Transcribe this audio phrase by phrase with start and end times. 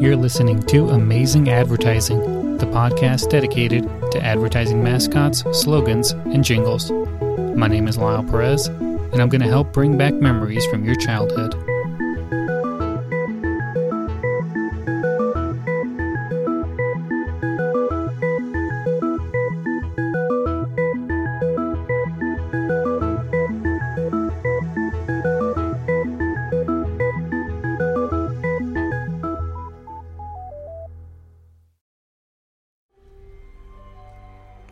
[0.00, 6.90] You're listening to Amazing Advertising, the podcast dedicated to advertising mascots, slogans, and jingles.
[6.90, 10.96] My name is Lyle Perez, and I'm going to help bring back memories from your
[10.96, 11.54] childhood.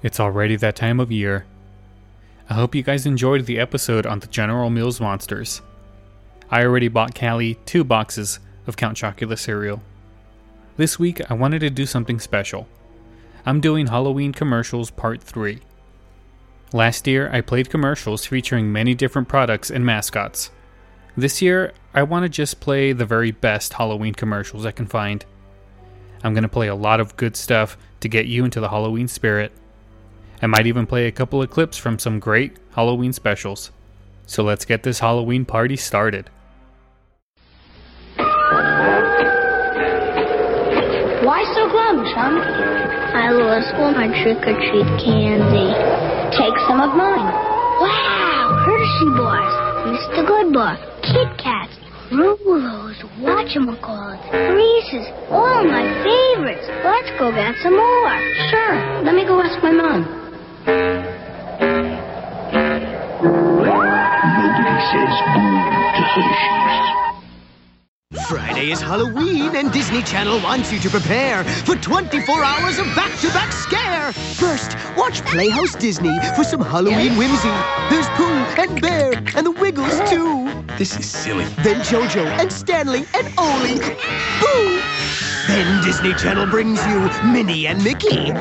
[0.09, 1.45] It's already that time of year.
[2.49, 5.61] I hope you guys enjoyed the episode on the General Mills monsters.
[6.51, 9.83] I already bought Callie two boxes of Count Chocula cereal.
[10.79, 12.67] This week, I wanted to do something special.
[13.45, 15.59] I'm doing Halloween commercials part 3.
[16.73, 20.51] Last year, I played commercials featuring many different products and mascots.
[21.19, 25.27] This year, I want to just play the very best Halloween commercials I can find.
[26.25, 29.07] I'm going to play a lot of good stuff to get you into the Halloween
[29.07, 29.53] spirit.
[30.41, 33.73] I might even play a couple of clips from some great Halloween specials.
[34.27, 36.31] So let's get this Halloween party started.
[41.25, 42.39] Why so glum, chum?
[42.39, 45.75] I lost all my trick-or-treat candy.
[46.39, 47.33] Take some of mine.
[47.83, 48.63] Wow!
[48.65, 49.55] Hershey bars,
[49.91, 50.23] Mr.
[50.29, 51.75] Goodbar, Kit Kats,
[52.13, 56.67] Rolos, whatchamacallits, Reese's, all my favorites.
[56.85, 58.15] Let's go get some more.
[58.51, 59.03] Sure.
[59.05, 60.18] Let me go ask my mom.
[64.95, 67.09] Nobody says boo to Hershey's.
[68.29, 73.53] Friday is Halloween, and Disney Channel wants you to prepare for 24 hours of back-to-back
[73.53, 74.13] scare.
[74.13, 77.51] First, watch Playhouse Disney for some Halloween whimsy.
[77.91, 80.49] There's Pooh and Bear and the Wiggles too.
[80.79, 81.45] This is silly.
[81.63, 83.79] Then JoJo and Stanley and Ollie.
[84.41, 84.81] Boo!
[85.49, 88.33] Then Disney Channel brings you Minnie and Mickey.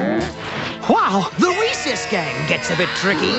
[0.90, 1.57] Wow, the
[1.88, 3.32] Recess Gang gets a bit tricky.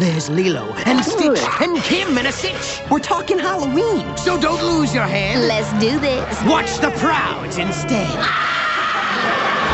[0.00, 2.80] There's Lilo and oh, Stitch and Kim in a sitch.
[2.90, 4.04] We're talking Halloween.
[4.16, 5.38] So don't lose your head.
[5.46, 6.42] Let's do this.
[6.46, 8.10] Watch the Prouds instead.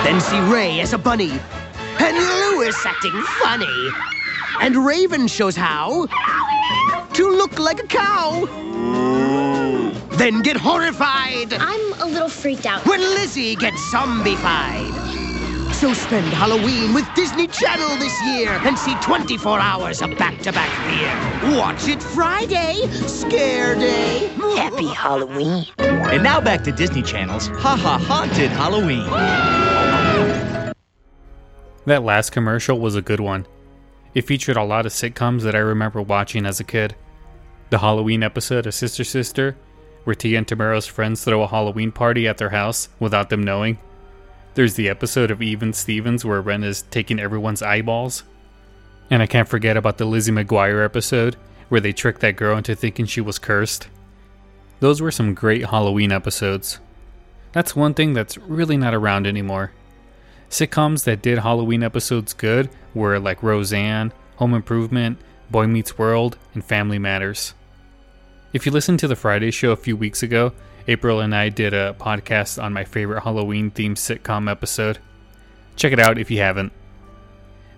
[0.04, 1.32] Then see Ray as a bunny.
[2.00, 3.88] And Lewis acting funny.
[4.60, 6.04] And Raven shows how
[7.14, 8.44] to look like a cow.
[10.18, 12.84] Then get horrified I'm a little freaked out.
[12.86, 15.21] when Lizzie gets zombified.
[15.82, 21.58] So spend Halloween with Disney Channel this year and see 24 hours of back-to-back fear.
[21.58, 24.28] Watch it Friday, Scare Day.
[24.56, 25.66] Happy Halloween.
[25.78, 29.04] And now back to Disney Channel's Ha Ha Haunted Halloween.
[31.86, 33.48] That last commercial was a good one.
[34.14, 36.94] It featured a lot of sitcoms that I remember watching as a kid.
[37.70, 39.56] The Halloween episode of Sister Sister,
[40.04, 43.78] where Tia and Tamera's friends throw a Halloween party at their house without them knowing.
[44.54, 48.24] There's the episode of Even Stevens where Ren is taking everyone's eyeballs.
[49.08, 51.36] And I can't forget about the Lizzie McGuire episode
[51.70, 53.88] where they tricked that girl into thinking she was cursed.
[54.80, 56.80] Those were some great Halloween episodes.
[57.52, 59.72] That's one thing that's really not around anymore.
[60.50, 65.18] Sitcoms that did Halloween episodes good were like Roseanne, Home Improvement,
[65.50, 67.54] Boy Meets World, and Family Matters.
[68.52, 70.52] If you listened to the Friday show a few weeks ago,
[70.88, 74.98] April and I did a podcast on my favorite Halloween themed sitcom episode.
[75.76, 76.72] Check it out if you haven't.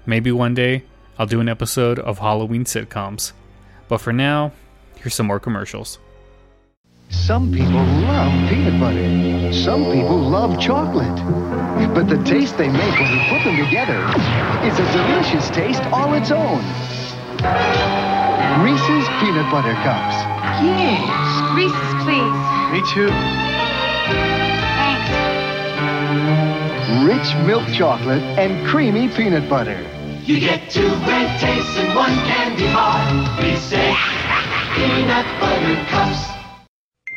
[0.06, 0.84] Maybe one day
[1.18, 3.32] I'll do an episode of Halloween sitcoms.
[3.88, 4.52] But for now,
[4.96, 5.98] here's some more commercials.
[7.10, 9.52] Some people love peanut butter.
[9.52, 11.14] Some people love chocolate.
[11.94, 14.00] But the taste they make when you put them together
[14.66, 16.58] is a delicious taste all its own.
[18.64, 20.16] Reese's Peanut Butter Cups.
[20.64, 22.53] Yes, Reese's, please.
[22.72, 23.08] Me too.
[24.78, 25.10] Thanks.
[27.04, 29.80] Rich milk chocolate and creamy peanut butter.
[30.22, 32.98] You get two great tastes in one candy bar.
[33.42, 33.96] Reese's
[34.74, 36.30] Peanut Butter Cups.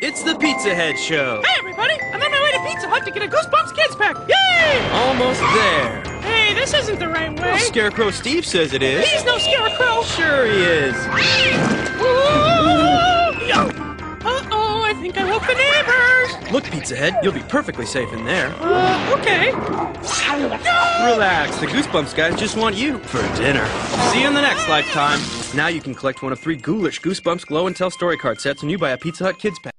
[0.01, 1.41] It's the Pizza Head Show.
[1.43, 1.93] Hey, everybody!
[2.13, 4.15] I'm on my way to Pizza Hut to get a Goosebumps Kids Pack.
[4.27, 4.89] Yay!
[4.91, 6.03] Almost there.
[6.21, 7.51] Hey, this isn't the right way.
[7.51, 9.07] Well, Scarecrow Steve says it is.
[9.07, 10.03] He's no scarecrow.
[10.03, 10.95] Sure he is.
[11.99, 13.86] Uh-oh, I
[15.11, 16.51] think I woke the neighbors.
[16.51, 18.53] Look, Pizza Head, you'll be perfectly safe in there.
[18.59, 19.51] Uh, okay.
[21.05, 23.65] Relax, the Goosebumps guys just want you for dinner.
[24.11, 25.19] See you in the next lifetime.
[25.55, 28.61] Now you can collect one of three ghoulish Goosebumps Glow and Tell story card sets
[28.61, 29.73] when you buy a Pizza Hut Kids Pack.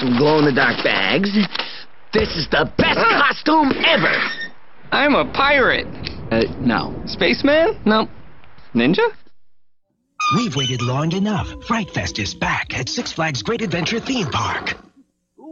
[0.00, 1.30] Some glow in the dark bags.
[2.12, 4.12] This is the best costume ever!
[4.90, 5.86] I'm a pirate.
[6.32, 7.00] Uh, no.
[7.06, 7.80] Spaceman?
[7.84, 8.08] No.
[8.74, 9.12] Ninja?
[10.36, 11.48] We've waited long enough.
[11.64, 14.76] Fright Fest is back at Six Flags Great Adventure Theme Park.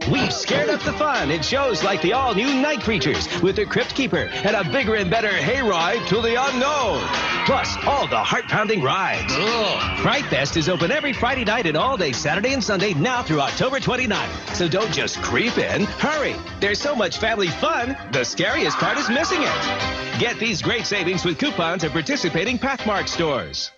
[0.09, 3.93] We've scared up the fun in shows like the all-new Night Creatures with the Crypt
[3.93, 7.01] Keeper and a bigger and better hayride to the unknown.
[7.45, 9.33] Plus, all the heart-pounding rides.
[9.35, 9.99] Ugh.
[9.99, 13.41] Fright Fest is open every Friday night and all day Saturday and Sunday now through
[13.41, 14.55] October 29th.
[14.55, 15.83] So don't just creep in.
[15.83, 16.35] Hurry!
[16.61, 20.08] There's so much family fun, the scariest part is missing it.
[20.19, 23.71] Get these great savings with coupons at participating Pathmark stores.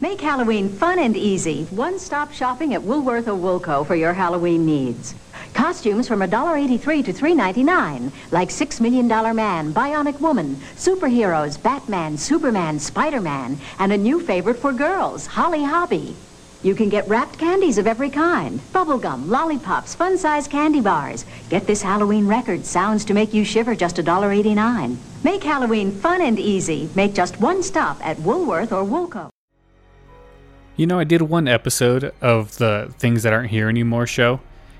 [0.00, 1.64] Make Halloween fun and easy.
[1.70, 5.16] One-stop shopping at Woolworth or Woolco for your Halloween needs.
[5.54, 12.78] Costumes from $1.83 to $3.99, like Six Million Dollar Man, Bionic Woman, superheroes, Batman, Superman,
[12.78, 16.14] Spider-Man, and a new favorite for girls, Holly Hobbie.
[16.62, 21.24] You can get wrapped candies of every kind, bubblegum, lollipops, fun-sized candy bars.
[21.50, 25.07] Get this Halloween record, sounds to make you shiver, just $1.89.
[25.24, 26.88] Make Halloween fun and easy.
[26.94, 29.30] Make just one stop at Woolworth or Woolco.
[30.76, 34.38] You know, I did one episode of the Things That Aren't Here Anymore show,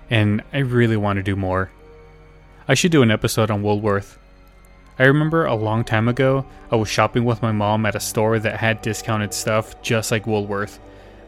[0.08, 1.72] and I really want to do more.
[2.68, 4.16] I should do an episode on Woolworth.
[4.96, 8.38] I remember a long time ago, I was shopping with my mom at a store
[8.38, 10.78] that had discounted stuff just like Woolworth,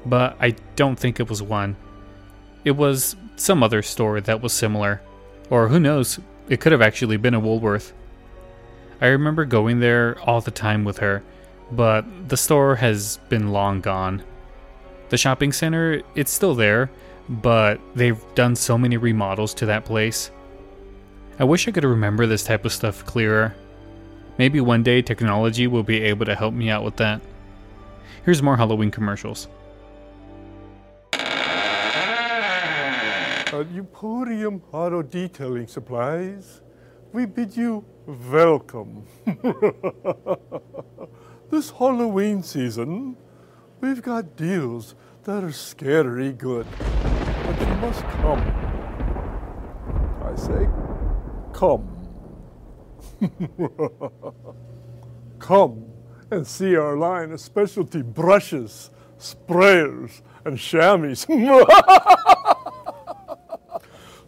[0.07, 1.75] but I don't think it was one.
[2.65, 5.01] It was some other store that was similar,
[5.51, 7.93] or who knows, it could have actually been a Woolworth.
[9.01, 11.23] I remember going there all the time with her,
[11.73, 14.23] but the store has been long gone.
[15.09, 16.91] The shopping center, it's still there,
[17.29, 20.31] but they've done so many remodels to that place.
[21.39, 23.55] I wish I could remember this type of stuff clearer.
[24.37, 27.23] Maybe one day technology will be able to help me out with that.
[28.25, 29.49] Here's more Halloween commercials.
[33.53, 36.61] At Emporium Auto Detailing Supplies,
[37.13, 37.85] we bid you
[38.31, 39.05] welcome.
[41.51, 43.17] this Halloween season,
[43.81, 46.67] we've got deals that are scary good.
[46.79, 48.41] But you must come.
[50.23, 50.69] I say,
[51.53, 51.97] come.
[55.39, 55.85] come
[56.31, 61.27] and see our line of specialty brushes, sprayers, and chamois.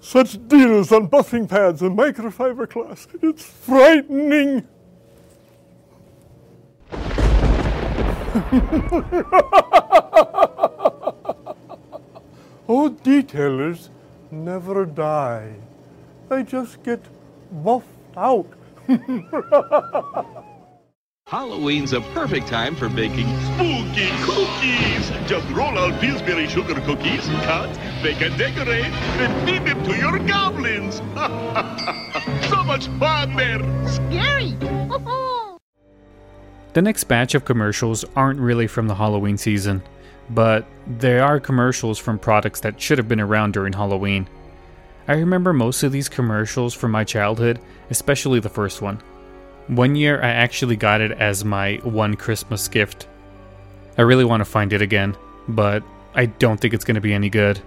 [0.02, 3.06] Such deals on buffing pads and microfiber cloths.
[3.22, 4.66] It's frightening.
[12.68, 13.90] Old detailers
[14.32, 15.54] never die.
[16.28, 17.00] They just get
[17.62, 18.48] buffed out.
[21.32, 25.08] Halloween's a perfect time for baking spooky cookies.
[25.26, 27.70] Just roll out Pillsbury sugar cookies, cut,
[28.02, 30.96] bake and decorate, then feed them to your goblins.
[32.50, 33.60] so much fun there.
[33.88, 34.54] Scary.
[36.74, 39.82] The next batch of commercials aren't really from the Halloween season,
[40.28, 40.66] but
[40.98, 44.28] they are commercials from products that should have been around during Halloween.
[45.08, 47.58] I remember most of these commercials from my childhood,
[47.88, 49.02] especially the first one.
[49.68, 53.06] One year I actually got it as my one Christmas gift.
[53.96, 55.16] I really want to find it again,
[55.48, 57.60] but I don't think it's going to be any good.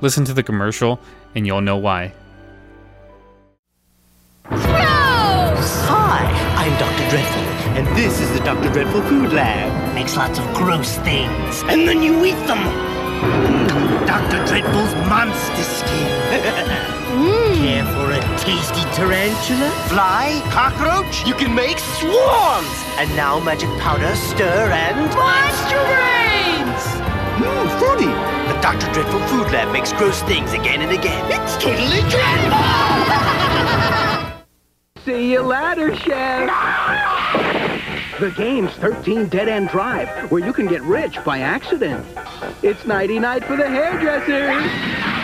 [0.00, 0.98] Listen to the commercial
[1.34, 2.14] and you'll know why.
[4.50, 6.24] Hi,
[6.56, 7.10] I'm Dr.
[7.10, 7.42] Dreadful,
[7.76, 8.72] and this is the Dr.
[8.72, 9.94] Dreadful Food Lab.
[9.94, 12.58] Makes lots of gross things, and then you eat them.
[12.58, 14.46] Mm, Dr.
[14.46, 16.94] Dreadful's monster skin.
[17.68, 19.68] Care for a tasty tarantula?
[19.88, 20.40] Fly?
[20.50, 21.26] Cockroach?
[21.26, 22.66] You can make swarms!
[22.96, 24.96] And now magic powder, stir, and...
[25.14, 26.82] Monster brains!
[27.36, 28.06] Mmm, fruity!
[28.06, 28.90] The Dr.
[28.94, 31.22] Dreadful Food Lab makes gross things again and again.
[31.30, 32.64] It's totally dreadful!
[35.04, 36.48] See you later, Chef.
[38.18, 42.06] The game's 13 Dead End Drive, where you can get rich by accident.
[42.62, 45.17] It's nighty night for the hairdressers.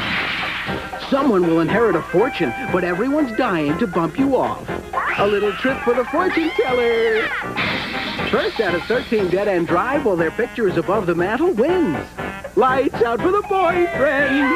[1.10, 4.66] Someone will inherit a fortune, but everyone's dying to bump you off.
[5.18, 7.28] A little trick for the fortune teller.
[8.30, 11.98] First out of 13 Dead End Drive while their picture is above the mantle wins.
[12.56, 14.50] Lights out for the boyfriend.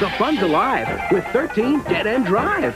[0.00, 2.74] The fun's alive with 13 Dead End Drive.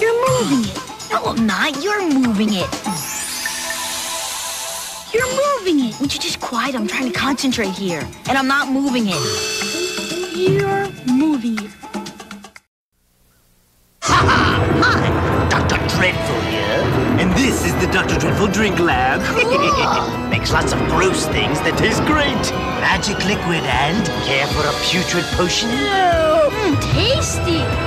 [0.00, 1.10] You're moving it.
[1.10, 1.84] No, I'm not.
[1.84, 3.11] You're moving it.
[5.72, 6.00] You're moving it.
[6.00, 6.74] Would you just quiet?
[6.74, 8.06] I'm trying to concentrate here.
[8.28, 10.36] And I'm not moving it.
[10.36, 11.70] You're moving it.
[14.02, 15.78] Hi, Dr.
[15.96, 16.82] Dreadful here,
[17.20, 18.18] and this is the Dr.
[18.18, 19.20] Dreadful Drink Lab.
[20.30, 22.52] Makes lots of gross things that taste great.
[22.82, 25.70] Magic liquid and care for a putrid potion?
[25.70, 27.81] Mmm, tasty.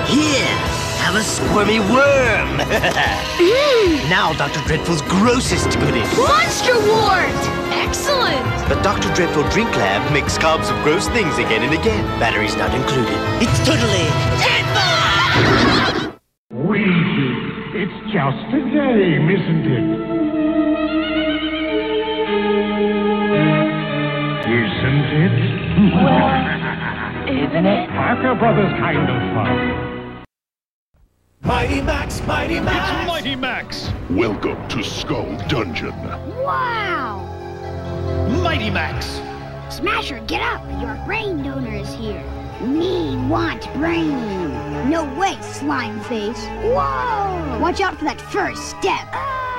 [1.06, 2.58] Here, have a squirmy worm.
[2.58, 4.10] Mmm.
[4.10, 4.60] Now Dr.
[4.68, 6.10] Dreadful's grossest goodies.
[6.18, 7.30] Monster Wart.
[7.74, 8.42] Excellent.
[8.70, 9.14] The Dr.
[9.14, 12.04] Dreadful Drink Lab makes cobs of gross things again and again.
[12.20, 13.14] Batteries not included.
[13.42, 14.10] It's totally
[14.42, 16.18] dreadful!
[16.52, 17.30] Ouija,
[17.78, 19.86] it's just a game, isn't it?
[24.46, 25.38] Isn't it?
[27.30, 27.90] Isn't it?
[27.90, 29.85] Parker Brothers kind of fun.
[31.46, 32.90] Mighty Max, Mighty Max.
[32.90, 33.92] It's Mighty Max.
[34.10, 35.96] Welcome to Skull Dungeon.
[36.42, 37.20] Wow.
[38.42, 39.22] Mighty Max.
[39.70, 40.64] Smasher, get up.
[40.82, 42.24] Your brain donor is here.
[42.62, 44.10] Me want brain.
[44.90, 46.44] No way, slime face.
[46.64, 47.60] Whoa!
[47.62, 49.08] Watch out for that first step.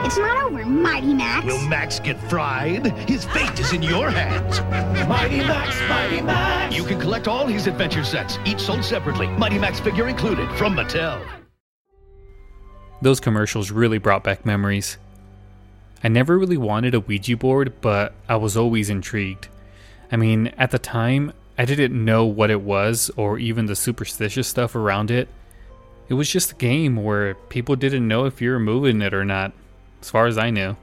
[0.05, 1.47] It's not over, Mighty Max.
[1.47, 2.87] Will Max get fried?
[3.09, 4.59] His fate is in your hands.
[5.09, 6.77] Mighty Max, Mighty Max.
[6.77, 9.29] You can collect all his adventure sets, each sold separately.
[9.29, 11.25] Mighty Max figure included from Mattel.
[13.03, 14.99] Those commercials really brought back memories.
[16.03, 19.49] I never really wanted a Ouija board, but I was always intrigued.
[20.11, 24.47] I mean, at the time, I didn't know what it was or even the superstitious
[24.47, 25.29] stuff around it.
[26.09, 29.25] It was just a game where people didn't know if you were moving it or
[29.25, 29.53] not,
[30.01, 30.77] as far as I knew.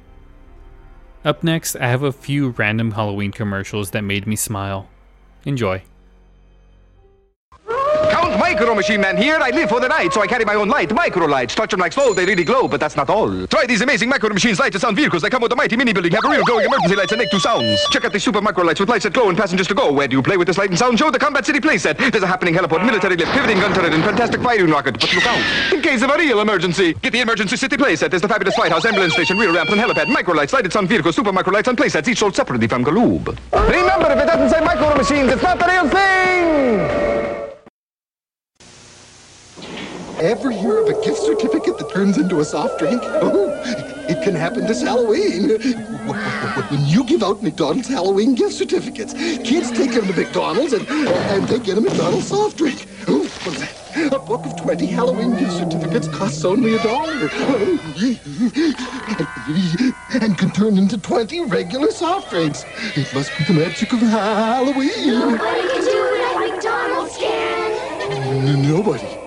[1.24, 4.90] Up next, I have a few random Halloween commercials that made me smile.
[5.46, 5.84] Enjoy.
[8.44, 9.38] Micro Machine Man here.
[9.40, 10.94] I live for the night, so I carry my own light.
[10.94, 11.56] Micro lights.
[11.56, 13.48] Touch them like slow, they really glow, but that's not all.
[13.48, 15.22] Try these amazing Micro Machines light to sound vehicles.
[15.22, 17.32] They come with a mighty mini building, have a real glowing emergency lights and make
[17.32, 17.80] two sounds.
[17.90, 19.94] Check out these super micro lights with lights that glow and passengers to go.
[19.94, 21.10] Where do you play with this light and sound show?
[21.10, 21.98] The Combat City playset.
[22.12, 25.00] There's a happening heliport, military lift, pivoting gun turret, and fantastic firing rocket.
[25.00, 25.74] But look out.
[25.74, 28.10] In case of a real emergency, get the Emergency City playset.
[28.10, 30.10] There's the fabulous White House, ambulance station, rear ramp, and helipad.
[30.10, 33.38] Micro lights, lighted sound vehicles, super micro lights, and playsets, each sold separately from Galoob.
[33.54, 37.43] Remember, if it doesn't say Micro Machines, it's not the real thing!
[40.24, 43.04] Ever hear of a gift certificate that turns into a soft drink?
[43.04, 43.52] Oh,
[44.08, 45.50] it can happen this Halloween.
[46.70, 51.46] When you give out McDonald's Halloween gift certificates, kids take them to McDonald's and, and
[51.50, 52.88] they get a McDonald's soft drink.
[53.10, 54.14] Oh, what is that?
[54.14, 57.30] A book of 20 Halloween gift certificates costs only a dollar.
[57.34, 57.80] Oh,
[60.22, 62.64] and can turn into 20 regular soft drinks.
[62.96, 65.06] It must be the magic of Halloween.
[65.06, 67.72] Nobody can do it like McDonald's can.
[68.48, 69.23] N- Nobody.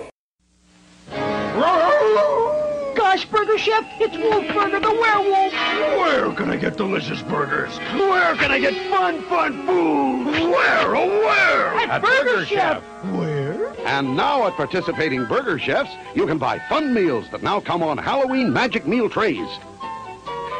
[3.31, 5.51] Burger Chef, it's Wolfburger the werewolf.
[5.51, 7.77] Where can I get delicious burgers?
[7.77, 10.25] Where can I get fun, fun food?
[10.49, 11.73] Where, oh where?
[11.89, 12.81] At, Burger, Chef.
[13.13, 13.73] Where?
[13.85, 17.97] And now at participating burger chefs, you can buy fun meals that now come on
[17.97, 19.47] Halloween magic meal trays.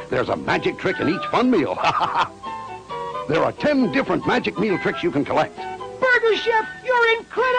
[0.10, 1.76] There's a magic trick in each fun meal.
[1.76, 3.26] Ha ha ha!
[3.28, 5.56] There are 10 different magic meal tricks you can collect.
[5.58, 7.58] Burger Chef, you're incredible.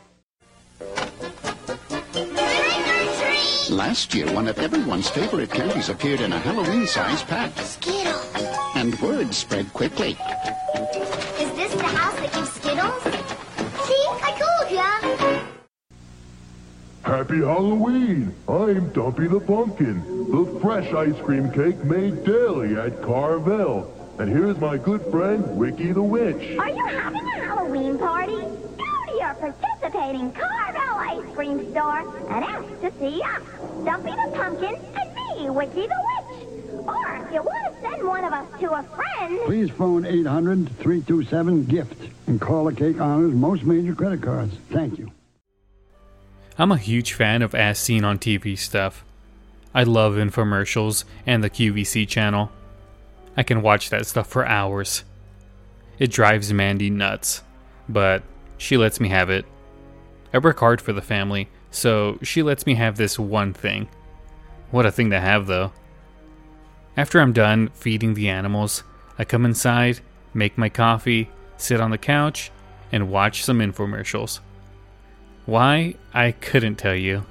[3.74, 7.58] Last year, one of everyone's favorite candies appeared in a Halloween-sized pack.
[7.58, 8.32] Skittles.
[8.76, 10.10] And word spread quickly.
[11.40, 13.02] Is this the house that gives Skittles?
[13.82, 15.40] See, I told ya.
[17.02, 18.32] Happy Halloween!
[18.48, 23.92] I'm Dumpy the Pumpkin, the fresh ice cream cake made daily at Carvel.
[24.20, 26.56] And here's my good friend, Wiki the Witch.
[26.58, 28.53] Are you having a Halloween party?
[30.04, 33.42] Go participating Carvel ice cream store and ask to see us,
[33.84, 36.49] Dumpy the Pumpkin and me, Wiki the Witch.
[36.87, 42.11] Or if you want to send one of us to a friend, Please phone 800-327-GIFT
[42.26, 44.54] and call the Cake Honors most major credit cards.
[44.70, 45.11] Thank you.
[46.58, 49.04] I'm a huge fan of as seen on TV stuff.
[49.75, 52.50] I love infomercials and the QVC channel.
[53.37, 55.02] I can watch that stuff for hours.
[55.99, 57.42] It drives Mandy nuts,
[57.88, 58.23] but
[58.58, 59.46] she lets me have it.
[60.34, 63.88] I work hard for the family, so she lets me have this one thing.
[64.72, 65.72] What a thing to have, though.
[66.96, 68.82] After I'm done feeding the animals,
[69.16, 70.00] I come inside,
[70.34, 72.50] make my coffee, sit on the couch,
[72.90, 74.40] and watch some infomercials.
[75.46, 75.94] Why?
[76.12, 77.24] I couldn't tell you.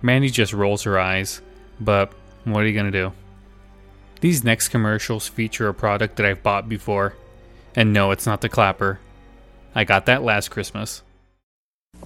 [0.00, 1.42] Mandy just rolls her eyes,
[1.78, 2.10] but
[2.44, 3.12] what are you gonna do?
[4.22, 7.16] These next commercials feature a product that I've bought before,
[7.74, 8.98] and no, it's not the clapper.
[9.74, 11.02] I got that last Christmas.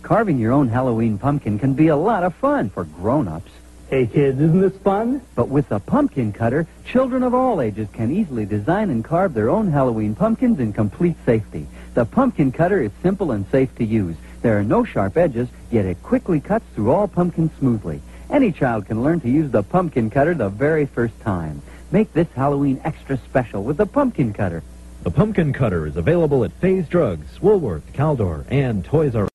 [0.05, 3.51] Carving your own Halloween pumpkin can be a lot of fun for grown-ups.
[3.89, 5.23] Hey kids, isn't this fun?
[5.35, 9.49] But with the pumpkin cutter, children of all ages can easily design and carve their
[9.49, 11.67] own Halloween pumpkins in complete safety.
[11.95, 14.15] The pumpkin cutter is simple and safe to use.
[14.43, 18.03] There are no sharp edges, yet it quickly cuts through all pumpkins smoothly.
[18.29, 21.63] Any child can learn to use the pumpkin cutter the very first time.
[21.91, 24.63] Make this Halloween extra special with the pumpkin cutter.
[25.03, 29.31] The pumpkin cutter is available at Fay's Drugs, Woolworth, Caldor, and Toys R Us.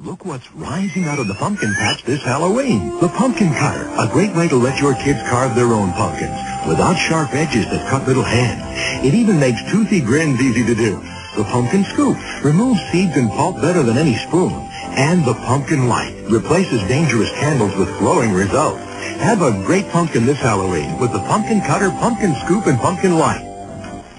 [0.00, 2.98] Look what's rising out of the pumpkin patch this Halloween.
[2.98, 6.34] The pumpkin cutter, a great way to let your kids carve their own pumpkins
[6.66, 9.06] without sharp edges that cut little hands.
[9.06, 10.96] It even makes toothy grins easy to do.
[11.36, 14.52] The pumpkin scoop removes seeds and pulp better than any spoon.
[14.98, 18.82] And the pumpkin light replaces dangerous candles with glowing results.
[19.22, 23.46] Have a great pumpkin this Halloween with the pumpkin cutter, pumpkin scoop, and pumpkin light.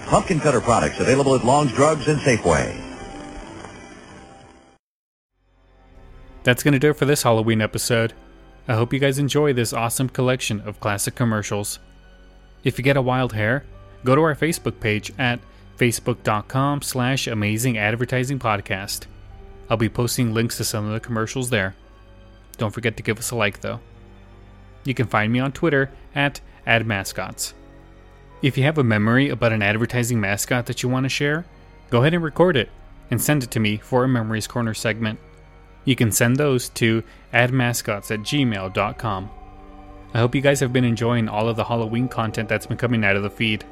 [0.06, 2.85] Pumpkin Cutter products available at Long's Drugs and Safeway.
[6.46, 8.12] That's going to do it for this Halloween episode.
[8.68, 11.80] I hope you guys enjoy this awesome collection of classic commercials.
[12.62, 13.64] If you get a wild hair,
[14.04, 15.40] go to our Facebook page at
[15.76, 19.06] facebook.com slash amazing advertising podcast.
[19.68, 21.74] I'll be posting links to some of the commercials there.
[22.58, 23.80] Don't forget to give us a like though.
[24.84, 27.54] You can find me on Twitter at admascots.
[28.40, 31.44] If you have a memory about an advertising mascot that you want to share,
[31.90, 32.68] go ahead and record it
[33.10, 35.18] and send it to me for a Memories Corner segment.
[35.86, 37.02] You can send those to
[37.32, 39.30] admascots at gmail.com.
[40.12, 43.04] I hope you guys have been enjoying all of the Halloween content that's been coming
[43.04, 43.64] out of the feed.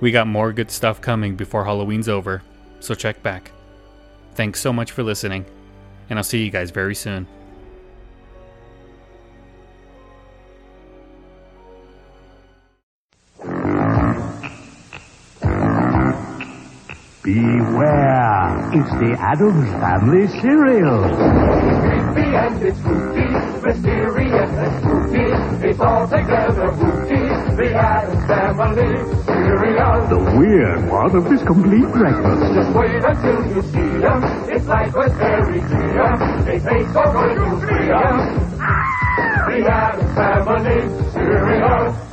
[0.00, 2.42] We got more good stuff coming before Halloween's over,
[2.80, 3.52] so check back.
[4.34, 5.46] Thanks so much for listening,
[6.10, 7.26] and I'll see you guys very soon.
[17.34, 21.02] Beware, it's the Addams Family cereal.
[21.82, 23.26] Creepy and it's spooky,
[23.58, 25.66] mysterious and spooky.
[25.66, 27.26] It's all together spooky.
[27.58, 28.86] The Addams Family
[29.26, 30.06] cereal.
[30.14, 32.54] The weird part of this complete breakfast.
[32.54, 34.22] Just wait until you see them.
[34.54, 36.44] It's like raspberry jam.
[36.46, 38.16] They taste so good you'll free 'em.
[39.50, 42.03] The Addams Family cereal.